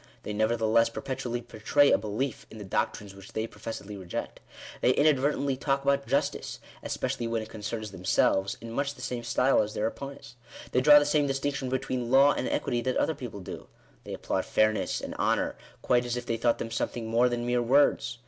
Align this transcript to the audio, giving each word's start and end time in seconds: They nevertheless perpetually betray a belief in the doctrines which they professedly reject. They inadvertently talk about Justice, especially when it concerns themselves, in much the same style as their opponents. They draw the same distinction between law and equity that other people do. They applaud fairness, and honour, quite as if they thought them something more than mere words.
They 0.23 0.33
nevertheless 0.33 0.89
perpetually 0.89 1.41
betray 1.41 1.91
a 1.91 1.97
belief 1.99 2.47
in 2.49 2.57
the 2.57 2.63
doctrines 2.63 3.13
which 3.13 3.33
they 3.33 3.45
professedly 3.45 3.97
reject. 3.97 4.39
They 4.81 4.95
inadvertently 4.95 5.55
talk 5.57 5.83
about 5.83 6.07
Justice, 6.07 6.59
especially 6.81 7.27
when 7.27 7.43
it 7.43 7.49
concerns 7.49 7.91
themselves, 7.91 8.57
in 8.61 8.71
much 8.71 8.95
the 8.95 9.01
same 9.03 9.21
style 9.23 9.61
as 9.61 9.75
their 9.75 9.85
opponents. 9.85 10.37
They 10.71 10.81
draw 10.81 10.97
the 10.97 11.05
same 11.05 11.27
distinction 11.27 11.69
between 11.69 12.09
law 12.09 12.33
and 12.33 12.47
equity 12.47 12.81
that 12.81 12.97
other 12.97 13.13
people 13.13 13.41
do. 13.41 13.67
They 14.03 14.15
applaud 14.15 14.45
fairness, 14.45 15.01
and 15.01 15.13
honour, 15.17 15.55
quite 15.83 16.03
as 16.03 16.17
if 16.17 16.25
they 16.25 16.35
thought 16.37 16.57
them 16.57 16.71
something 16.71 17.05
more 17.05 17.29
than 17.29 17.45
mere 17.45 17.61
words. 17.61 18.17